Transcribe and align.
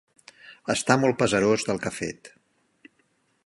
Està 0.73 0.95
molt 1.03 1.19
pesarós 1.19 1.67
del 1.69 1.81
que 1.85 1.91
ha 1.91 1.95
fet. 2.01 2.33